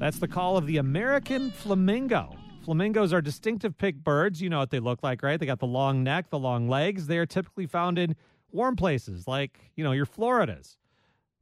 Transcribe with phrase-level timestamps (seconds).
[0.00, 2.34] That's the call of the American flamingo.
[2.64, 4.40] Flamingos are distinctive pig birds.
[4.40, 5.38] You know what they look like, right?
[5.38, 7.06] They got the long neck, the long legs.
[7.06, 8.16] They are typically found in
[8.50, 10.78] warm places like, you know, your Floridas.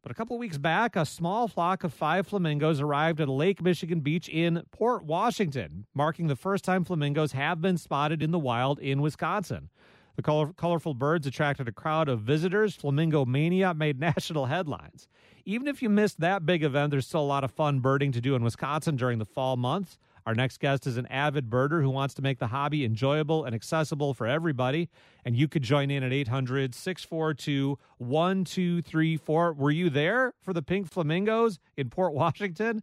[0.03, 3.63] But a couple of weeks back, a small flock of five flamingos arrived at Lake
[3.63, 8.41] Michigan beach in Port Washington, marking the first time flamingos have been spotted in the
[8.41, 9.71] wild in Wisconsin.
[10.17, 12.75] The color- colorful birds attracted a crowd of visitors.
[12.75, 15.07] Flamingo Mania made national headlines.
[15.49, 18.21] Even if you missed that big event, there's still a lot of fun birding to
[18.21, 19.99] do in Wisconsin during the fall months.
[20.27, 23.55] Our next guest is an avid birder who wants to make the hobby enjoyable and
[23.55, 24.91] accessible for everybody.
[25.25, 29.53] And you could join in at 800 642 1234.
[29.55, 32.83] Were you there for the pink flamingos in Port Washington?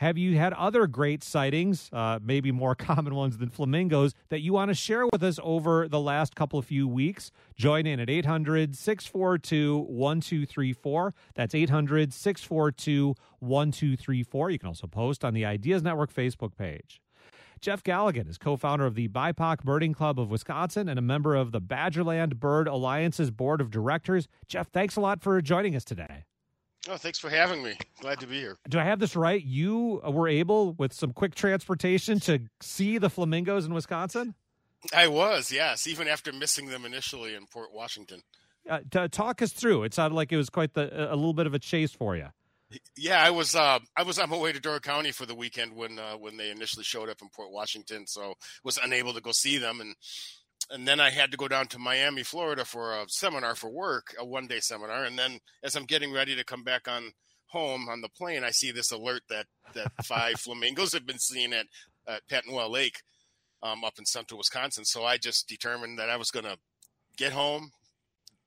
[0.00, 4.54] Have you had other great sightings, uh, maybe more common ones than flamingos, that you
[4.54, 7.30] want to share with us over the last couple of few weeks?
[7.54, 11.14] Join in at 800 642 1234.
[11.34, 14.50] That's 800 642 1234.
[14.50, 17.02] You can also post on the Ideas Network Facebook page.
[17.60, 21.34] Jeff Galligan is co founder of the BIPOC Birding Club of Wisconsin and a member
[21.34, 24.28] of the Badgerland Bird Alliance's board of directors.
[24.46, 26.24] Jeff, thanks a lot for joining us today.
[26.88, 27.76] Oh, thanks for having me.
[28.00, 28.56] Glad to be here.
[28.68, 29.42] Do I have this right?
[29.44, 34.34] You were able, with some quick transportation, to see the flamingos in Wisconsin?
[34.94, 38.22] I was, yes, even after missing them initially in Port Washington.
[38.68, 39.84] Uh, t- talk us through.
[39.84, 42.28] It sounded like it was quite the a little bit of a chase for you.
[42.96, 43.54] Yeah, I was.
[43.54, 46.36] Uh, I was on my way to Door County for the weekend when uh, when
[46.36, 49.96] they initially showed up in Port Washington, so was unable to go see them, and
[50.70, 54.14] and then I had to go down to Miami, Florida for a seminar for work,
[54.18, 55.04] a one day seminar.
[55.04, 57.12] And then as I'm getting ready to come back on
[57.46, 61.52] home on the plane, I see this alert that that five flamingos have been seen
[61.52, 61.66] at,
[62.06, 63.02] at Petenwell Lake
[63.62, 64.84] um, up in central Wisconsin.
[64.84, 66.56] So I just determined that I was going to
[67.16, 67.72] get home,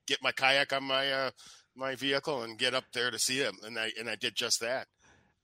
[0.08, 1.32] get my kayak on my uh,
[1.76, 3.58] my vehicle, and get up there to see them.
[3.64, 4.88] And I and I did just that.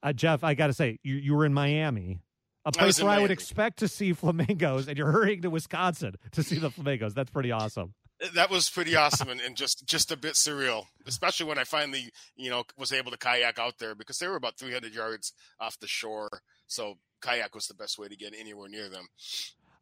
[0.01, 2.21] Uh, Jeff, I got to say, you, you were in Miami
[2.65, 6.43] a place where I would expect to see flamingos, and you're hurrying to Wisconsin to
[6.43, 7.13] see the flamingos.
[7.13, 7.93] That's pretty awesome.
[8.33, 12.09] That was pretty awesome and, and just just a bit surreal, especially when I finally
[12.35, 15.79] you know was able to kayak out there because they were about 300 yards off
[15.79, 16.41] the shore.
[16.67, 19.07] So kayak was the best way to get anywhere near them.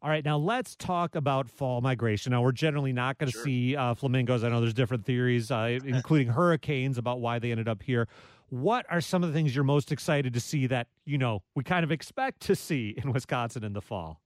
[0.00, 2.30] All right, now let's talk about fall migration.
[2.30, 3.44] Now, we're generally not going to sure.
[3.44, 4.44] see uh, flamingos.
[4.44, 8.06] I know there's different theories, uh, including hurricanes, about why they ended up here
[8.50, 11.64] what are some of the things you're most excited to see that you know we
[11.64, 14.20] kind of expect to see in Wisconsin in the fall?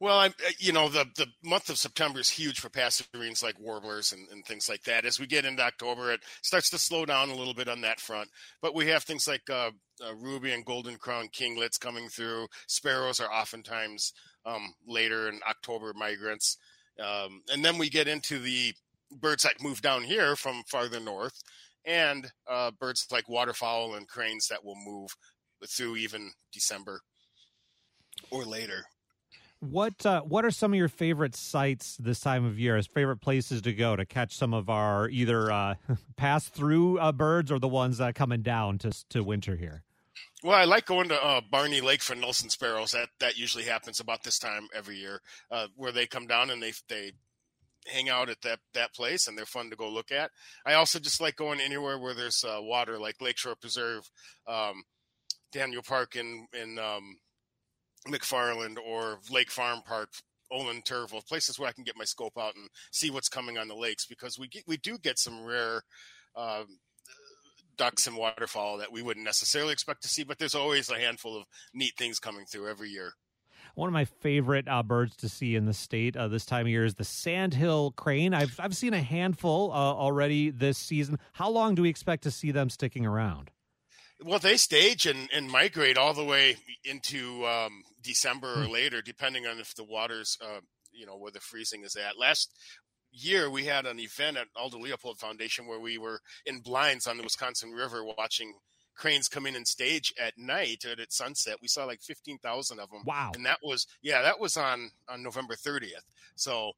[0.00, 3.58] Well, I'm, uh, you know, the, the month of September is huge for passerines like
[3.60, 5.04] warblers and, and things like that.
[5.04, 8.00] As we get into October, it starts to slow down a little bit on that
[8.00, 8.28] front.
[8.60, 9.70] But we have things like uh,
[10.04, 12.48] uh, ruby and golden crown kinglets coming through.
[12.66, 14.12] Sparrows are oftentimes
[14.44, 16.58] um, later in October migrants.
[16.98, 18.74] Um, and then we get into the
[19.10, 21.42] birds that move down here from farther north
[21.86, 25.10] and uh, birds like waterfowl and cranes that will move
[25.68, 27.00] through even December
[28.30, 28.84] or later.
[29.60, 32.76] What uh, what are some of your favorite sites this time of year?
[32.76, 35.74] As favorite places to go to catch some of our either uh,
[36.16, 39.82] pass through uh, birds or the ones uh, coming down to to winter here?
[40.42, 42.90] Well, I like going to uh, Barney Lake for Nelson sparrows.
[42.90, 46.62] That that usually happens about this time every year, uh, where they come down and
[46.62, 47.12] they they
[47.86, 50.30] hang out at that that place and they're fun to go look at.
[50.66, 54.08] I also just like going anywhere where there's uh, water, like Lakeshore Preserve,
[54.46, 54.82] um,
[55.52, 57.16] Daniel Park in in um,
[58.08, 60.10] McFarland, or Lake Farm Park,
[60.50, 63.68] Olin Turville, places where I can get my scope out and see what's coming on
[63.68, 65.82] the lakes because we get, we do get some rare.
[66.36, 66.64] Uh,
[67.76, 71.36] ducks and waterfowl that we wouldn't necessarily expect to see, but there's always a handful
[71.36, 73.12] of neat things coming through every year.
[73.74, 76.68] One of my favorite uh, birds to see in the state uh, this time of
[76.68, 78.32] year is the sandhill crane.
[78.32, 81.18] I've I've seen a handful uh, already this season.
[81.32, 83.50] How long do we expect to see them sticking around?
[84.22, 88.72] Well, they stage and, and migrate all the way into um, December or hmm.
[88.72, 90.60] later, depending on if the water's, uh,
[90.92, 92.18] you know, where the freezing is at.
[92.18, 92.52] Last
[93.10, 97.16] year, we had an event at Aldo Leopold Foundation where we were in blinds on
[97.16, 98.54] the Wisconsin River watching
[98.94, 101.56] cranes come in and stage at night at, at sunset.
[101.60, 103.02] We saw like 15,000 of them.
[103.04, 103.32] Wow.
[103.34, 106.04] And that was, yeah, that was on, on November 30th.
[106.36, 106.72] So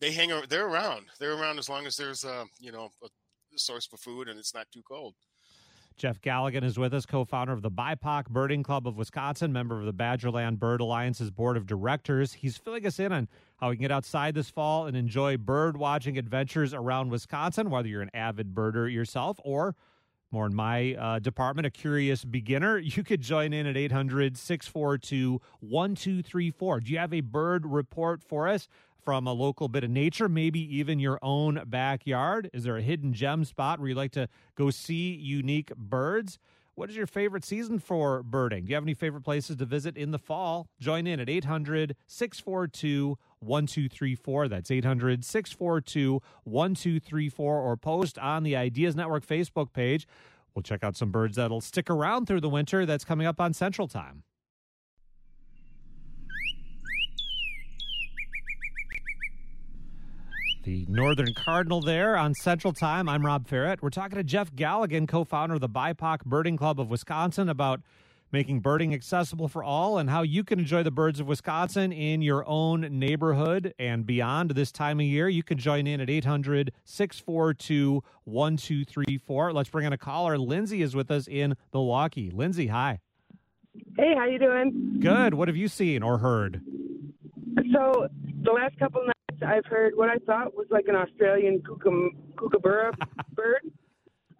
[0.00, 1.06] they hang, around, they're around.
[1.18, 3.08] They're around as long as there's a, you know, a
[3.56, 5.14] source for food and it's not too cold.
[5.98, 9.80] Jeff Galligan is with us, co founder of the BIPOC Birding Club of Wisconsin, member
[9.80, 12.34] of the Badgerland Bird Alliance's board of directors.
[12.34, 13.26] He's filling us in on
[13.56, 17.88] how we can get outside this fall and enjoy bird watching adventures around Wisconsin, whether
[17.88, 19.74] you're an avid birder yourself or
[20.30, 25.40] more in my uh, department, a curious beginner, you could join in at 800 642
[25.60, 26.80] 1234.
[26.80, 28.68] Do you have a bird report for us
[29.02, 32.50] from a local bit of nature, maybe even your own backyard?
[32.52, 36.38] Is there a hidden gem spot where you like to go see unique birds?
[36.78, 38.64] what is your favorite season for birding?
[38.64, 40.68] Do you have any favorite places to visit in the fall?
[40.78, 44.48] Join in at 800 642 1234.
[44.48, 50.06] That's 800 642 1234 or post on the Ideas Network Facebook page.
[50.54, 52.84] We'll check out some birds that'll stick around through the winter.
[52.84, 54.24] That's coming up on Central Time.
[60.68, 63.08] the Northern Cardinal there on Central Time.
[63.08, 63.80] I'm Rob Ferrett.
[63.80, 67.80] We're talking to Jeff Galligan, co founder of the BIPOC Birding Club of Wisconsin, about
[68.30, 72.22] making birding accessible for all and how you can enjoy the birds of Wisconsin in
[72.22, 75.28] your own neighborhood and beyond this time of year.
[75.28, 79.52] You can join in at 800 642 1234.
[79.52, 80.38] Let's bring in a caller.
[80.38, 82.30] Lindsay is with us in Milwaukee.
[82.30, 83.00] Lindsay, hi.
[83.96, 84.98] Hey, how you doing?
[85.00, 85.34] Good.
[85.34, 86.60] What have you seen or heard?
[87.72, 88.08] So
[88.42, 92.92] the last couple nights I've heard what I thought was like an Australian kookaburra
[93.32, 93.60] bird.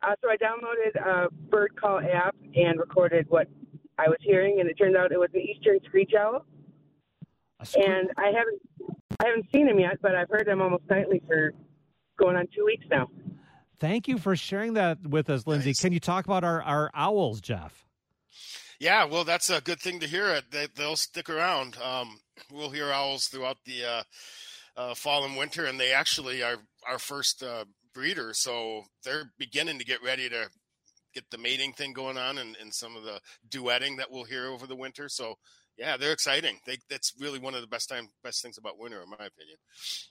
[0.02, 3.48] Uh, so I downloaded a bird call app and recorded what
[3.98, 6.44] I was hearing, and it turned out it was an eastern screech owl.
[7.76, 8.60] And I haven't
[9.20, 11.52] I haven't seen him yet, but I've heard him almost nightly for
[12.18, 13.08] going on two weeks now.
[13.80, 15.70] Thank you for sharing that with us, Lindsay.
[15.70, 15.80] Nice.
[15.80, 17.84] Can you talk about our, our owls, Jeff?
[18.80, 20.40] Yeah, well, that's a good thing to hear.
[20.50, 21.76] They, they'll stick around.
[21.82, 22.20] Um,
[22.52, 24.02] we'll hear owls throughout the uh,
[24.76, 26.56] uh, fall and winter, and they actually are
[26.88, 30.48] our first uh, breeder, so they're beginning to get ready to
[31.18, 34.46] get the mating thing going on and, and some of the duetting that we'll hear
[34.46, 35.08] over the winter.
[35.08, 35.34] So
[35.76, 36.58] yeah, they're exciting.
[36.66, 39.56] They, that's really one of the best time best things about winter, in my opinion.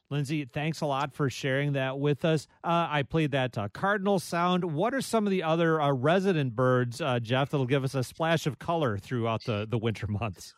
[0.09, 2.47] Lindsay, thanks a lot for sharing that with us.
[2.63, 4.63] Uh, I played that uh, cardinal sound.
[4.63, 8.03] What are some of the other uh, resident birds, uh, Jeff, that'll give us a
[8.03, 10.53] splash of color throughout the, the winter months?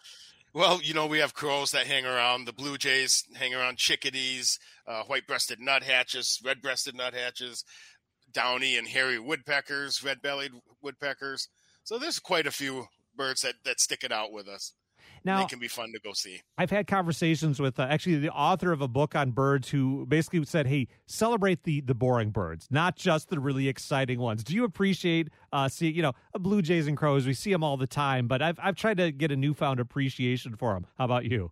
[0.53, 4.59] Well, you know, we have crows that hang around, the blue jays hang around, chickadees,
[4.87, 7.63] uh, white breasted nuthatches, red breasted nuthatches,
[8.33, 11.47] downy and hairy woodpeckers, red bellied woodpeckers.
[11.83, 14.73] So there's quite a few birds that, that stick it out with us.
[15.25, 16.41] Now, it can be fun to go see.
[16.57, 20.45] I've had conversations with uh, actually the author of a book on birds who basically
[20.45, 24.63] said, "Hey, celebrate the the boring birds, not just the really exciting ones." Do you
[24.63, 27.25] appreciate uh, see you know blue jays and crows?
[27.25, 30.55] We see them all the time, but I've I've tried to get a newfound appreciation
[30.55, 30.87] for them.
[30.97, 31.51] How about you?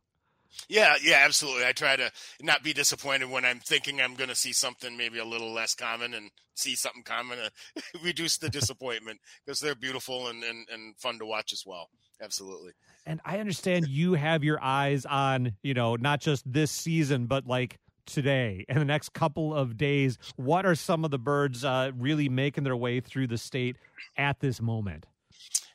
[0.69, 1.65] Yeah, yeah, absolutely.
[1.65, 2.11] I try to
[2.41, 5.73] not be disappointed when I'm thinking I'm going to see something maybe a little less
[5.73, 10.97] common and see something common, uh, reduce the disappointment because they're beautiful and, and, and
[10.97, 11.89] fun to watch as well.
[12.21, 12.71] Absolutely.
[13.05, 17.45] And I understand you have your eyes on, you know, not just this season, but
[17.45, 20.17] like today and the next couple of days.
[20.35, 23.77] What are some of the birds uh, really making their way through the state
[24.17, 25.05] at this moment?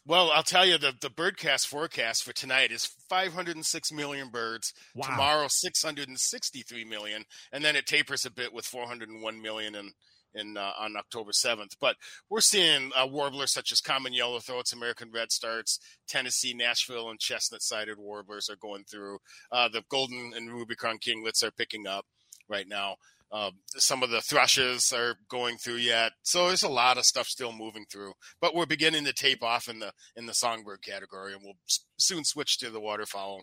[0.05, 4.73] Well, I'll tell you the the birdcast forecast for tonight is 506 million birds.
[4.95, 5.07] Wow.
[5.09, 9.93] Tomorrow 663 million, and then it tapers a bit with 401 million in
[10.35, 11.77] in uh, on October 7th.
[11.81, 11.97] But
[12.31, 15.79] we're seeing uh, warblers such as common yellowthroats, American redstarts,
[16.09, 19.19] Tennessee, Nashville, and chestnut-sided warblers are going through.
[19.53, 22.07] Uh, the golden and ruby crown kinglets are picking up
[22.49, 22.97] right now.
[23.33, 27.27] Uh, some of the thrushes are going through yet, so there's a lot of stuff
[27.27, 28.13] still moving through.
[28.43, 31.55] But we're beginning to tape off in the in the songbird category, and we'll
[31.99, 33.43] soon switch to the waterfowl.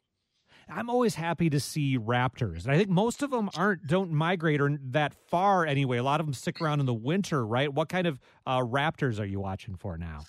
[0.71, 4.61] I'm always happy to see raptors, and I think most of them aren't don't migrate
[4.61, 5.97] or that far anyway.
[5.97, 7.73] A lot of them stick around in the winter, right?
[7.73, 10.19] What kind of uh, raptors are you watching for now?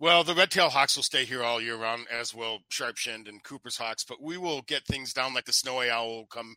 [0.00, 3.78] Well, the red-tailed hawks will stay here all year round, as will sharp-shinned and Cooper's
[3.78, 4.04] hawks.
[4.04, 6.54] But we will get things down like the snowy owl will come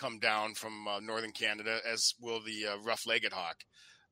[0.00, 3.56] come down from uh, northern Canada, as will the uh, rough-legged hawk.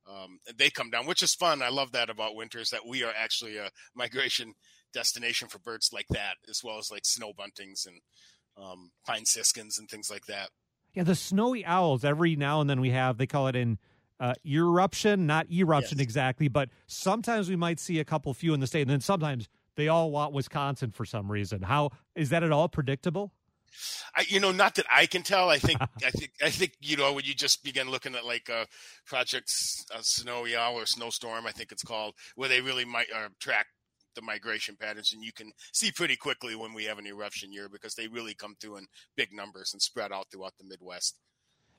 [0.09, 1.63] Um, they come down, which is fun.
[1.63, 4.55] I love that about winters that we are actually a migration
[4.93, 8.01] destination for birds like that, as well as like snow buntings and
[8.57, 10.51] um, pine siskins and things like that.
[10.95, 12.05] Yeah, the snowy owls.
[12.05, 13.19] Every now and then we have.
[13.19, 13.79] They call it an
[14.19, 16.05] uh, eruption, not eruption yes.
[16.05, 19.49] exactly, but sometimes we might see a couple few in the state, and then sometimes
[19.77, 21.63] they all want Wisconsin for some reason.
[21.63, 23.33] How is that at all predictable?
[24.17, 25.51] I, you know, not that I can tell.
[25.51, 28.51] I think, I think, I think, you know, when you just begin looking at like
[28.51, 28.67] uh,
[29.07, 33.29] projects, uh, Snowy Owl or Snowstorm, I think it's called, where they really might uh,
[33.41, 33.67] track
[34.15, 37.69] the migration patterns, and you can see pretty quickly when we have an eruption year
[37.69, 41.17] because they really come through in big numbers and spread out throughout the Midwest.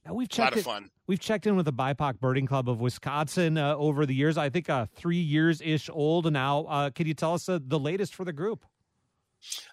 [0.05, 0.53] Now we've checked.
[0.53, 0.89] A lot of fun.
[1.08, 4.38] we've checked in with the BIPOC Birding Club of Wisconsin uh, over the years.
[4.38, 6.62] I think uh, three years ish old now.
[6.63, 8.65] Uh, can you tell us uh, the latest for the group?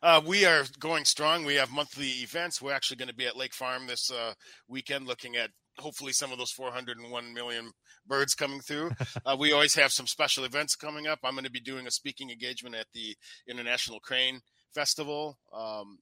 [0.02, 1.44] Uh, we are going strong.
[1.44, 2.61] We have monthly events.
[2.62, 4.35] We're actually going to be at Lake Farm this uh,
[4.68, 7.73] weekend, looking at hopefully some of those 401 million
[8.06, 8.90] birds coming through.
[9.25, 11.18] Uh, we always have some special events coming up.
[11.25, 13.16] I'm going to be doing a speaking engagement at the
[13.49, 14.40] International Crane
[14.73, 15.37] Festival.
[15.52, 15.99] Um,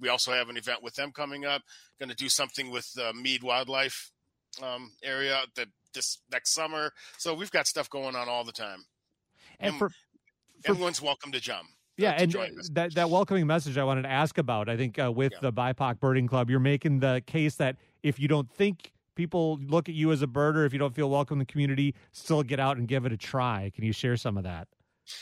[0.00, 1.62] we also have an event with them coming up.
[2.00, 4.10] Going to do something with the Mead Wildlife
[4.60, 6.90] um, area that this next summer.
[7.18, 8.84] So we've got stuff going on all the time.
[9.60, 11.68] And, and for for, everyone's welcome to jump.
[11.96, 12.68] Yeah, uh, and us.
[12.72, 14.68] that that welcoming message I wanted to ask about.
[14.68, 15.38] I think uh, with Yeah.
[15.42, 19.88] the BIPOC Birding Club, you're making the case that if you don't think people look
[19.88, 22.58] at you as a birder, if you don't feel welcome in the community, still get
[22.58, 23.70] out and give it a try.
[23.74, 24.66] Can you share some of that?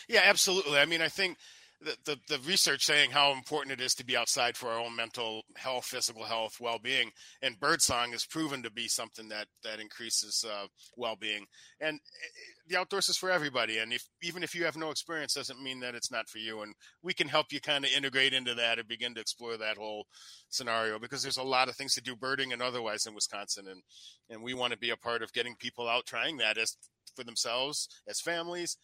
[0.09, 0.79] Yeah, absolutely.
[0.79, 1.37] I mean, I think
[2.05, 5.43] the, the, research saying how important it is to be outside for our own mental
[5.57, 7.11] health, physical health, well being,
[7.43, 11.47] and birdsong is proven to be something that that increases uh, well being.
[11.81, 12.29] And eh,
[12.69, 13.79] the outdoors is for everybody.
[13.79, 16.63] And if even if you have no experience, doesn't mean that it's not for you.
[16.63, 19.77] And we can help you kind of integrate into that and begin to explore that
[19.77, 20.07] whole
[20.49, 23.83] scenario because there's a lot of things to do birding and otherwise in Wisconsin, and
[24.31, 26.77] and we want to be a part of getting people out trying that as
[27.15, 28.79] for themselves as families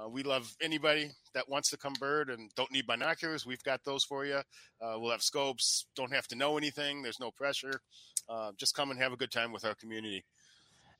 [0.00, 3.46] uh, we love anybody that wants to come bird and don't need binoculars.
[3.46, 4.40] We've got those for you.
[4.80, 5.86] Uh, we'll have scopes.
[5.94, 7.02] Don't have to know anything.
[7.02, 7.80] There's no pressure.
[8.28, 10.24] Uh, just come and have a good time with our community.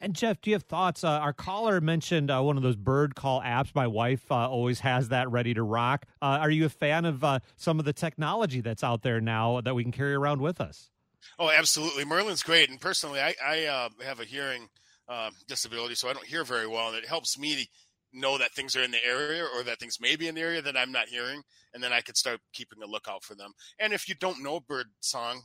[0.01, 1.03] And Jeff, do you have thoughts?
[1.03, 3.75] Uh, our caller mentioned uh, one of those bird call apps.
[3.75, 6.07] My wife uh, always has that ready to rock.
[6.21, 9.61] Uh, are you a fan of uh, some of the technology that's out there now
[9.63, 10.91] that we can carry around with us?
[11.39, 12.05] Oh, absolutely.
[12.05, 12.69] Merlin's great.
[12.69, 14.69] And personally, I, I uh, have a hearing
[15.09, 16.89] uh, disability, so I don't hear very well.
[16.89, 17.67] And it helps me to
[18.14, 20.62] know that things are in the area or that things may be in the area
[20.62, 21.42] that I'm not hearing.
[21.73, 23.52] And then I could start keeping a lookout for them.
[23.78, 25.42] And if you don't know bird song,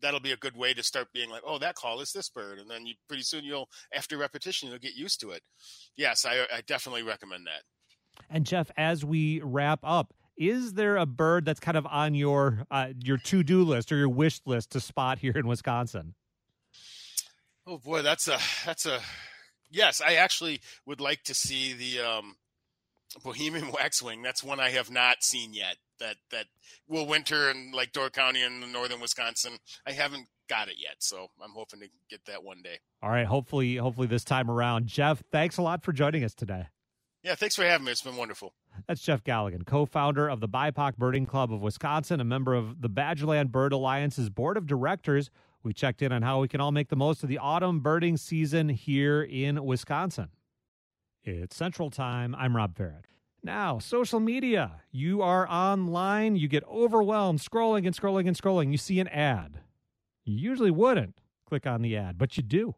[0.00, 2.58] that'll be a good way to start being like, oh, that call is this bird.
[2.58, 5.42] And then you pretty soon you'll, after repetition, you'll get used to it.
[5.96, 7.62] Yes, I, I definitely recommend that.
[8.30, 12.64] And Jeff, as we wrap up, is there a bird that's kind of on your
[12.70, 16.14] uh, your to do list or your wish list to spot here in Wisconsin?
[17.66, 19.00] Oh boy, that's a that's a
[19.74, 20.00] yes.
[20.00, 22.36] I actually would like to see the um,
[23.22, 24.22] Bohemian waxwing.
[24.22, 25.76] That's one I have not seen yet.
[26.00, 26.46] That that
[26.88, 29.58] will winter in like Door County in northern Wisconsin.
[29.86, 32.78] I haven't got it yet, so I'm hoping to get that one day.
[33.02, 34.86] All right, hopefully, hopefully this time around.
[34.86, 36.66] Jeff, thanks a lot for joining us today.
[37.22, 37.92] Yeah, thanks for having me.
[37.92, 38.52] It's been wonderful.
[38.86, 42.90] That's Jeff Galligan, co-founder of the BIPOC Birding Club of Wisconsin, a member of the
[42.90, 45.30] Badgerland Bird Alliance's board of directors.
[45.64, 48.18] We checked in on how we can all make the most of the autumn birding
[48.18, 50.28] season here in Wisconsin.
[51.22, 52.34] It's Central Time.
[52.34, 53.06] I'm Rob Ferrett.
[53.42, 54.82] Now, social media.
[54.92, 58.72] You are online, you get overwhelmed scrolling and scrolling and scrolling.
[58.72, 59.60] You see an ad.
[60.26, 62.74] You usually wouldn't click on the ad, but you do.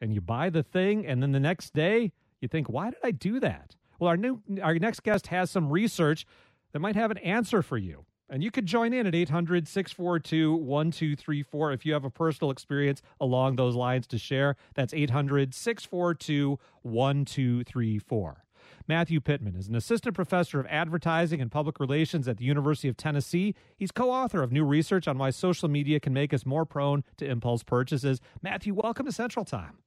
[0.00, 3.10] And you buy the thing, and then the next day, you think, why did I
[3.10, 3.76] do that?
[3.98, 6.24] Well, our new our next guest has some research
[6.72, 8.06] that might have an answer for you.
[8.32, 13.02] And you could join in at 800 642 1234 if you have a personal experience
[13.20, 14.56] along those lines to share.
[14.74, 18.44] That's 800 642 1234.
[18.86, 22.96] Matthew Pittman is an assistant professor of advertising and public relations at the University of
[22.96, 23.54] Tennessee.
[23.76, 27.02] He's co author of new research on why social media can make us more prone
[27.16, 28.20] to impulse purchases.
[28.42, 29.78] Matthew, welcome to Central Time.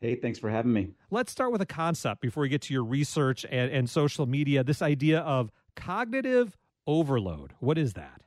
[0.00, 0.92] Hey, thanks for having me.
[1.10, 4.64] Let's start with a concept before we get to your research and, and social media.
[4.64, 6.56] This idea of cognitive
[6.86, 7.52] overload.
[7.60, 8.22] What is that?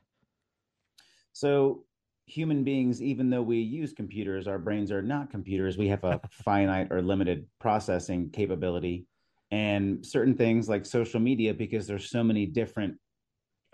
[1.32, 1.84] So,
[2.26, 5.76] human beings, even though we use computers, our brains are not computers.
[5.76, 9.06] We have a finite or limited processing capability.
[9.50, 12.96] And certain things like social media, because there's so many different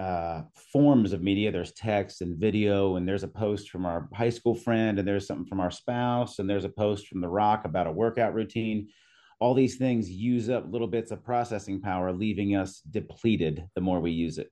[0.00, 4.30] uh, forms of media there's text and video, and there's a post from our high
[4.30, 7.66] school friend, and there's something from our spouse, and there's a post from The Rock
[7.66, 8.88] about a workout routine.
[9.40, 14.00] All these things use up little bits of processing power, leaving us depleted the more
[14.00, 14.50] we use it.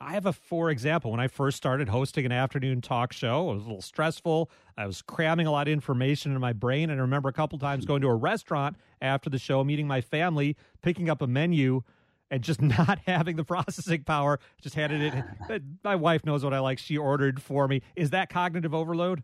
[0.00, 1.10] I have a for example.
[1.10, 4.50] When I first started hosting an afternoon talk show, it was a little stressful.
[4.76, 6.90] I was cramming a lot of information in my brain.
[6.90, 10.00] And I remember a couple times going to a restaurant after the show, meeting my
[10.00, 11.82] family, picking up a menu,
[12.30, 14.40] and just not having the processing power.
[14.60, 15.14] Just handed
[15.48, 15.62] it.
[15.84, 16.78] My wife knows what I like.
[16.78, 17.82] She ordered for me.
[17.96, 19.22] Is that cognitive overload?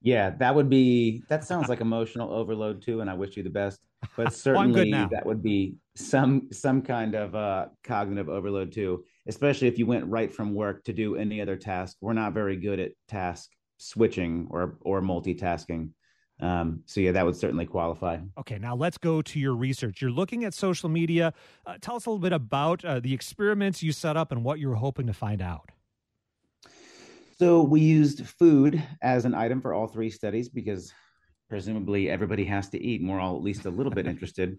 [0.00, 1.24] Yeah, that would be.
[1.28, 3.80] That sounds like emotional overload too, and I wish you the best.
[4.16, 9.04] But certainly, well, that would be some some kind of uh, cognitive overload too.
[9.28, 11.96] Especially if you went right from work to do any other task.
[12.00, 15.90] We're not very good at task switching or or multitasking.
[16.40, 18.18] Um, so yeah, that would certainly qualify.
[18.38, 20.00] Okay, now let's go to your research.
[20.00, 21.32] You're looking at social media.
[21.66, 24.58] Uh, tell us a little bit about uh, the experiments you set up and what
[24.58, 25.70] you were hoping to find out.
[27.38, 30.92] So we used food as an item for all three studies because
[31.48, 34.58] presumably everybody has to eat, and we're all at least a little bit interested.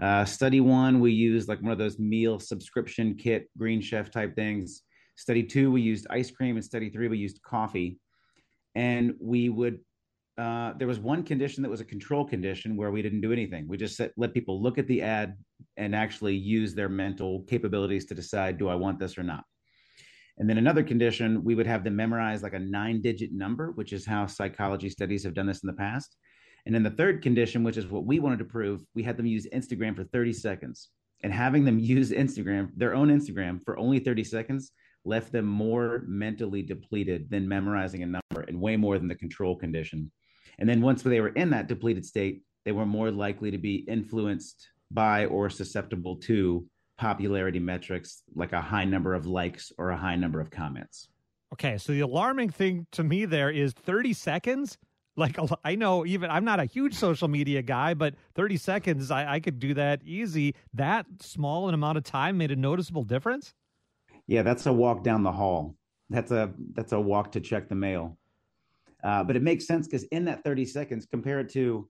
[0.00, 4.36] Uh, study one, we used like one of those meal subscription kit, Green Chef type
[4.36, 4.82] things.
[5.16, 7.98] Study two, we used ice cream, and study three, we used coffee.
[8.76, 9.80] And we would,
[10.36, 13.66] uh, there was one condition that was a control condition where we didn't do anything.
[13.66, 15.36] We just set, let people look at the ad
[15.76, 19.42] and actually use their mental capabilities to decide, do I want this or not?
[20.38, 23.92] And then another condition, we would have them memorize like a nine digit number, which
[23.92, 26.16] is how psychology studies have done this in the past.
[26.68, 29.24] And then the third condition, which is what we wanted to prove, we had them
[29.24, 30.90] use Instagram for 30 seconds.
[31.24, 34.70] and having them use Instagram, their own Instagram, for only 30 seconds
[35.04, 39.56] left them more mentally depleted than memorizing a number and way more than the control
[39.56, 40.12] condition.
[40.60, 43.76] And then once they were in that depleted state, they were more likely to be
[43.88, 46.64] influenced by or susceptible to
[46.98, 51.08] popularity metrics like a high number of likes or a high number of comments.
[51.52, 54.78] Okay, so the alarming thing to me there is 30 seconds.
[55.18, 59.34] Like I know, even I'm not a huge social media guy, but 30 seconds, I,
[59.34, 60.54] I could do that easy.
[60.72, 63.52] That small an amount of time made a noticeable difference.
[64.28, 65.74] Yeah, that's a walk down the hall.
[66.08, 68.16] That's a that's a walk to check the mail.
[69.02, 71.88] Uh, but it makes sense because in that 30 seconds, compared to,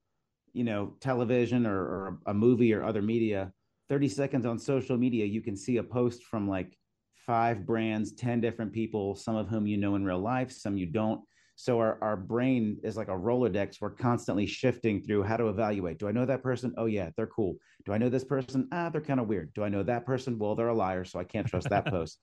[0.55, 3.53] you know, television or, or a movie or other media,
[3.91, 6.79] 30 seconds on social media, you can see a post from like
[7.15, 10.87] five brands, 10 different people, some of whom you know in real life, some you
[10.87, 11.21] don't.
[11.61, 13.81] So our, our brain is like a Rolodex.
[13.81, 15.99] We're constantly shifting through how to evaluate.
[15.99, 16.73] Do I know that person?
[16.79, 17.57] Oh, yeah, they're cool.
[17.85, 18.69] Do I know this person?
[18.71, 19.53] Ah, they're kind of weird.
[19.55, 20.39] Do I know that person?
[20.39, 22.21] Well, they're a liar, so I can't trust that post.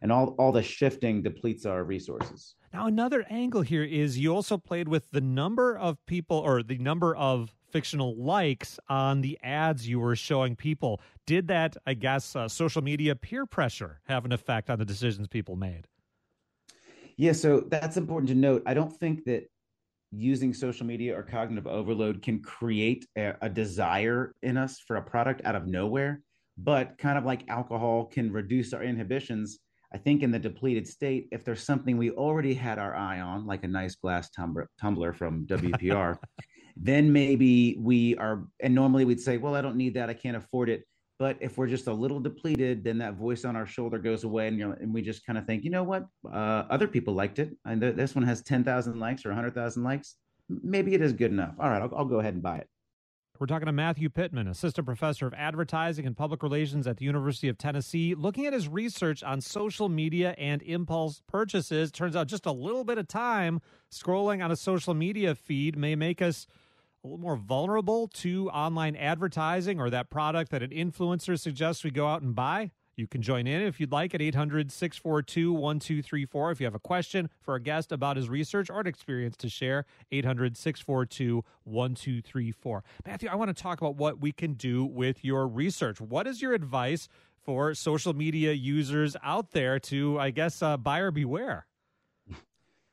[0.00, 2.54] And all, all the shifting depletes our resources.
[2.72, 6.78] Now, another angle here is you also played with the number of people or the
[6.78, 11.02] number of fictional likes on the ads you were showing people.
[11.26, 15.28] Did that, I guess, uh, social media peer pressure have an effect on the decisions
[15.28, 15.86] people made?
[17.20, 18.62] Yeah, so that's important to note.
[18.64, 19.44] I don't think that
[20.10, 25.02] using social media or cognitive overload can create a, a desire in us for a
[25.02, 26.22] product out of nowhere,
[26.56, 29.58] but kind of like alcohol can reduce our inhibitions.
[29.92, 33.46] I think in the depleted state, if there's something we already had our eye on,
[33.46, 36.16] like a nice glass tumbler, tumbler from WPR,
[36.74, 40.08] then maybe we are, and normally we'd say, well, I don't need that.
[40.08, 40.84] I can't afford it.
[41.20, 44.48] But if we're just a little depleted, then that voice on our shoulder goes away,
[44.48, 46.06] and, and we just kind of think, you know what?
[46.24, 49.54] Uh, other people liked it, and th- this one has ten thousand likes or hundred
[49.54, 50.16] thousand likes.
[50.48, 51.54] Maybe it is good enough.
[51.60, 52.68] All right, I'll, I'll go ahead and buy it.
[53.38, 57.48] We're talking to Matthew Pittman, assistant professor of advertising and public relations at the University
[57.48, 61.92] of Tennessee, looking at his research on social media and impulse purchases.
[61.92, 63.60] Turns out just a little bit of time
[63.92, 66.46] scrolling on a social media feed may make us
[67.02, 71.90] a little more vulnerable to online advertising or that product that an influencer suggests we
[71.90, 72.70] go out and buy.
[72.96, 76.50] You can join in if you'd like at 800 642 1234.
[76.50, 79.48] If you have a question for a guest about his research or an experience to
[79.48, 82.84] share, 800 642 1234.
[83.06, 86.00] Matthew, I want to talk about what we can do with your research.
[86.00, 87.08] What is your advice
[87.42, 91.66] for social media users out there to, I guess, uh, buyer beware?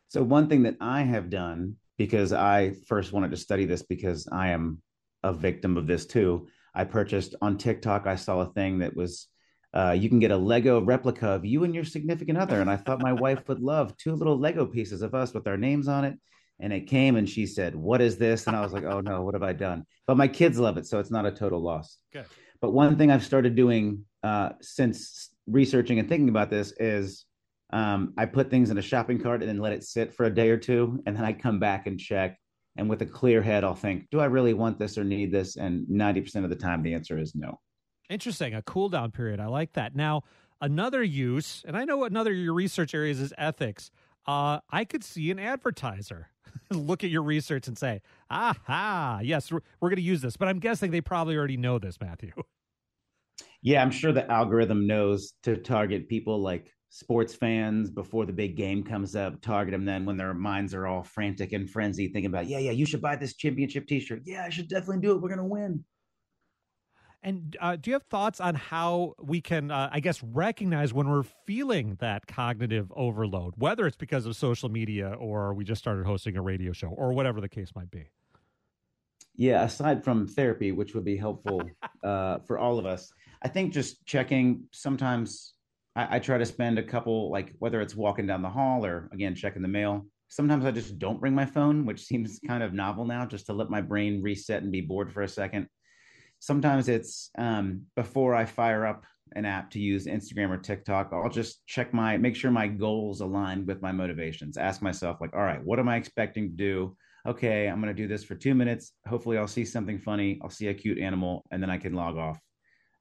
[0.10, 4.28] So, one thing that I have done because I first wanted to study this because
[4.32, 4.82] I am
[5.24, 6.48] a victim of this too.
[6.74, 9.28] I purchased on TikTok, I saw a thing that was
[9.74, 12.62] uh, you can get a Lego replica of you and your significant other.
[12.62, 15.58] And I thought my wife would love two little Lego pieces of us with our
[15.58, 16.18] names on it.
[16.60, 18.48] And it came and she said, What is this?
[18.48, 19.86] And I was like, Oh no, what have I done?
[20.08, 20.88] But my kids love it.
[20.88, 22.00] So it's not a total loss.
[22.12, 22.26] Good.
[22.60, 27.26] But one thing I've started doing uh, since researching and thinking about this is
[27.72, 30.34] um, I put things in a shopping cart and then let it sit for a
[30.34, 32.38] day or two, and then I come back and check.
[32.78, 35.58] And with a clear head, I'll think, do I really want this or need this?
[35.58, 37.60] And 90% of the time, the answer is no.
[38.10, 38.54] Interesting.
[38.54, 39.40] A cool down period.
[39.40, 39.96] I like that.
[39.96, 40.24] Now,
[40.62, 43.90] another use, and I know another of your research areas is ethics.
[44.28, 46.30] Uh, I could see an advertiser
[46.70, 50.38] look at your research and say, aha, yes, we're, we're going to use this.
[50.38, 52.32] But I'm guessing they probably already know this, Matthew.
[53.64, 58.56] Yeah, I'm sure the algorithm knows to target people like sports fans before the big
[58.56, 62.28] game comes up, target them then when their minds are all frantic and frenzied, thinking
[62.28, 64.22] about, yeah, yeah, you should buy this championship T-shirt.
[64.26, 65.22] Yeah, I should definitely do it.
[65.22, 65.84] We're gonna win.
[67.24, 71.10] And uh, do you have thoughts on how we can, uh, I guess, recognize when
[71.10, 76.06] we're feeling that cognitive overload, whether it's because of social media or we just started
[76.06, 78.06] hosting a radio show or whatever the case might be?
[79.36, 81.62] Yeah, aside from therapy, which would be helpful
[82.04, 85.54] uh, for all of us, I think just checking sometimes
[85.98, 89.10] I, I try to spend a couple, like whether it's walking down the hall or
[89.12, 90.06] again checking the mail.
[90.30, 93.54] Sometimes I just don't bring my phone, which seems kind of novel now, just to
[93.54, 95.68] let my brain reset and be bored for a second.
[96.40, 99.06] Sometimes it's um, before I fire up
[99.36, 103.22] an app to use Instagram or TikTok, I'll just check my make sure my goals
[103.22, 104.56] align with my motivations.
[104.56, 106.96] Ask myself like, all right, what am I expecting to do?
[107.28, 108.94] Okay, I'm going to do this for 2 minutes.
[109.08, 112.18] Hopefully I'll see something funny, I'll see a cute animal and then I can log
[112.18, 112.40] off.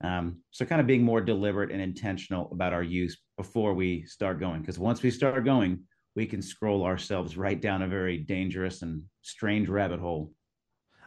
[0.03, 4.39] Um, so kind of being more deliberate and intentional about our use before we start
[4.39, 5.79] going, because once we start going,
[6.15, 10.31] we can scroll ourselves right down a very dangerous and strange rabbit hole.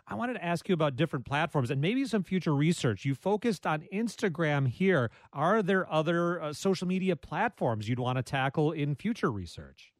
[0.07, 3.05] I wanted to ask you about different platforms and maybe some future research.
[3.05, 5.11] You focused on Instagram here.
[5.33, 9.92] Are there other uh, social media platforms you'd want to tackle in future research?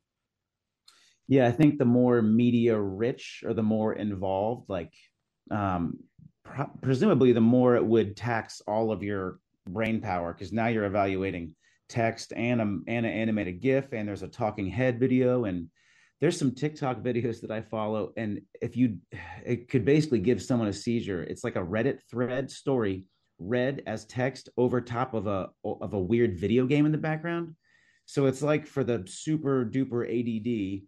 [1.29, 4.93] Yeah, I think the more media rich or the more involved, like
[5.53, 5.99] um,
[6.83, 11.55] presumably the more it would tax all of your brain power because now you're evaluating
[11.89, 15.69] text and, a, and an animated GIF, and there's a talking head video, and
[16.21, 18.99] there's some TikTok videos that I follow, and if you,
[19.45, 21.23] it could basically give someone a seizure.
[21.23, 23.05] It's like a Reddit thread story
[23.41, 27.55] read as text over top of a of a weird video game in the background.
[28.05, 30.83] So it's like for the super duper ADD,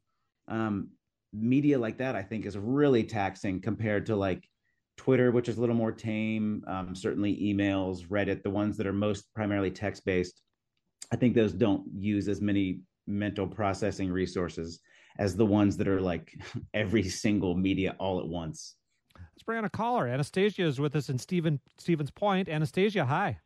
[0.55, 0.89] um,
[1.33, 4.47] media like that, I think is really taxing compared to like
[4.97, 6.65] Twitter, which is a little more tame.
[6.67, 10.43] Um, certainly emails, Reddit, the ones that are most primarily text based.
[11.13, 14.81] I think those don't use as many mental processing resources
[15.19, 16.35] as the ones that are like
[16.75, 18.77] every single media all at once.
[19.17, 20.07] Let's bring on a caller.
[20.09, 22.49] Anastasia is with us in Stephen Stevens Point.
[22.49, 23.39] Anastasia, hi.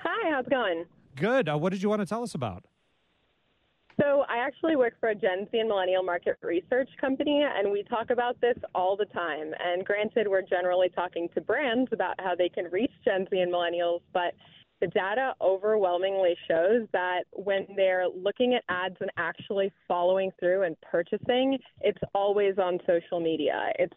[0.00, 0.84] Hi, how's it going?
[1.16, 1.48] Good.
[1.48, 2.64] Uh, what did you want to tell us about?
[4.02, 7.84] So, I actually work for a Gen Z and millennial market research company, and we
[7.84, 9.52] talk about this all the time.
[9.60, 13.52] And granted, we're generally talking to brands about how they can reach Gen Z and
[13.52, 14.34] millennials, but
[14.80, 20.76] the data overwhelmingly shows that when they're looking at ads and actually following through and
[20.80, 23.66] purchasing, it's always on social media.
[23.78, 23.94] It's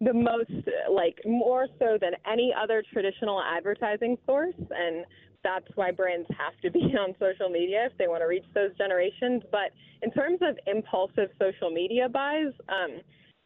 [0.00, 0.50] the most,
[0.90, 4.54] like, more so than any other traditional advertising source.
[4.58, 5.06] And
[5.42, 8.76] that's why brands have to be on social media if they want to reach those
[8.76, 9.42] generations.
[9.50, 9.72] But
[10.02, 13.00] in terms of impulsive social media buys, um,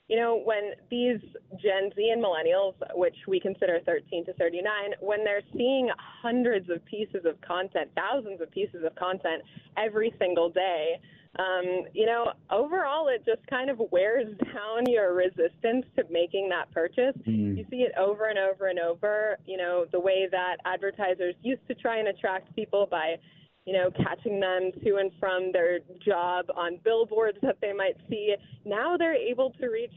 [0.09, 1.21] you know, when these
[1.63, 5.89] Gen Z and millennials, which we consider 13 to 39, when they're seeing
[6.21, 9.43] hundreds of pieces of content, thousands of pieces of content
[9.77, 10.99] every single day,
[11.39, 16.71] um, you know, overall, it just kind of wears down your resistance to making that
[16.73, 17.17] purchase.
[17.27, 17.57] Mm.
[17.57, 19.39] You see it over and over and over.
[19.47, 23.17] You know, the way that advertisers used to try and attract people by,
[23.65, 28.35] you know, catching them to and from their job on billboards that they might see.
[28.65, 29.95] Now they're able to reach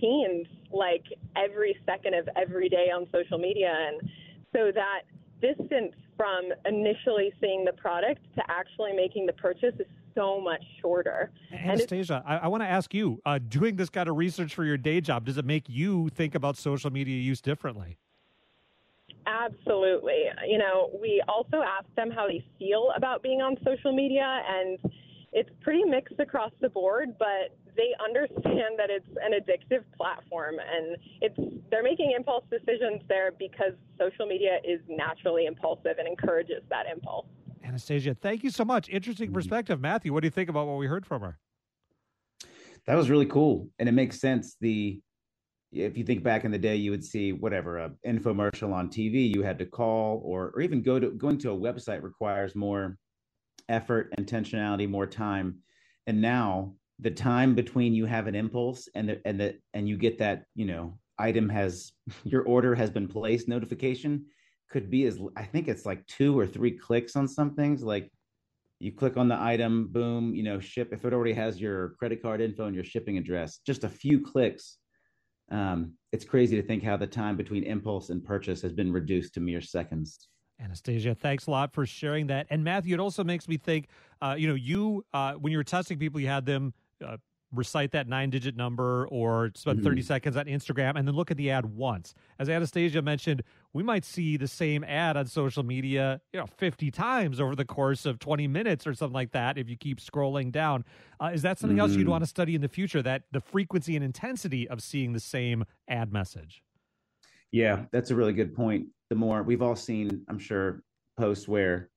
[0.00, 1.04] teens like
[1.36, 3.72] every second of every day on social media.
[3.72, 4.10] And
[4.54, 5.02] so that
[5.42, 11.30] distance from initially seeing the product to actually making the purchase is so much shorter.
[11.52, 14.76] Anastasia, I, I want to ask you, uh, doing this kind of research for your
[14.76, 17.98] day job, does it make you think about social media use differently?
[19.26, 20.24] Absolutely.
[20.46, 24.78] You know, we also asked them how they feel about being on social media, and
[25.32, 30.96] it's pretty mixed across the board, but they understand that it's an addictive platform and
[31.20, 31.38] it's
[31.70, 37.26] they're making impulse decisions there because social media is naturally impulsive and encourages that impulse.
[37.70, 38.88] Anastasia, thank you so much.
[38.88, 39.80] Interesting perspective.
[39.80, 41.38] Matthew, what do you think about what we heard from her?
[42.88, 43.68] That was really cool.
[43.78, 44.56] And it makes sense.
[44.60, 45.00] The
[45.70, 49.32] if you think back in the day, you would see whatever a infomercial on TV.
[49.32, 52.96] You had to call or or even go to going to a website requires more
[53.68, 55.58] effort, intentionality, more time.
[56.08, 59.96] And now the time between you have an impulse and the and the and you
[59.96, 61.92] get that you know item has
[62.24, 64.24] your order has been placed notification
[64.70, 67.82] could be as I think it's like two or three clicks on some things.
[67.82, 68.10] Like
[68.78, 70.90] you click on the item, boom, you know, ship.
[70.92, 74.20] If it already has your credit card info and your shipping address, just a few
[74.20, 74.78] clicks.
[75.50, 79.34] Um, it's crazy to think how the time between impulse and purchase has been reduced
[79.34, 80.28] to mere seconds.
[80.62, 82.46] Anastasia, thanks a lot for sharing that.
[82.50, 83.88] And Matthew, it also makes me think,
[84.22, 86.72] uh, you know, you, uh, when you were testing people, you had them
[87.04, 87.16] uh,
[87.52, 89.88] recite that nine digit number or spend mm-hmm.
[89.88, 92.14] 30 seconds on Instagram and then look at the ad once.
[92.38, 96.90] As Anastasia mentioned, we might see the same ad on social media, you know, 50
[96.90, 100.52] times over the course of 20 minutes or something like that if you keep scrolling
[100.52, 100.84] down.
[101.20, 101.82] Uh, is that something mm-hmm.
[101.82, 102.10] else you'd mm-hmm.
[102.10, 105.64] want to study in the future that the frequency and intensity of seeing the same
[105.88, 106.62] ad message?
[107.52, 108.86] Yeah, that's a really good point.
[109.08, 110.82] The more we've all seen, I'm sure,
[111.18, 111.90] posts where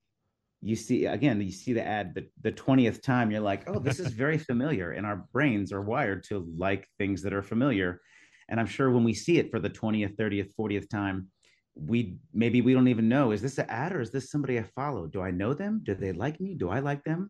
[0.64, 4.00] you see again you see the ad the, the 20th time you're like oh this
[4.00, 8.02] is very familiar and our brains are wired to like things that are familiar.
[8.50, 11.28] And i'm sure when we see it for the 20th 30th 40th time
[11.76, 14.64] we maybe we don't even know is this an ad or is this somebody i
[14.76, 15.08] follow?
[15.08, 15.82] Do i know them?
[15.84, 16.54] Do they like me?
[16.54, 17.30] Do i like them?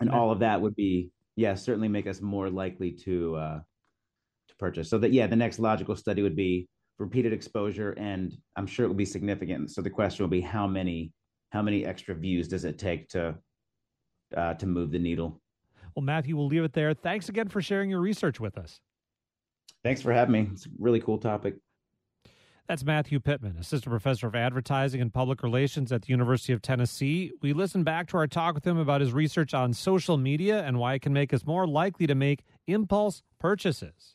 [0.00, 3.60] And all of that would be yeah certainly make us more likely to uh
[4.48, 4.88] to purchase.
[4.88, 6.68] So that yeah the next logical study would be
[6.98, 9.70] repeated exposure and i'm sure it would be significant.
[9.72, 11.12] So the question will be how many
[11.54, 13.36] how many extra views does it take to
[14.36, 15.40] uh, to move the needle?
[15.94, 16.92] Well, Matthew, we'll leave it there.
[16.92, 18.80] Thanks again for sharing your research with us.
[19.84, 20.48] Thanks for having me.
[20.52, 21.54] It's a really cool topic.
[22.66, 27.30] That's Matthew Pittman, assistant professor of advertising and public relations at the University of Tennessee.
[27.42, 30.78] We listened back to our talk with him about his research on social media and
[30.78, 34.13] why it can make us more likely to make impulse purchases.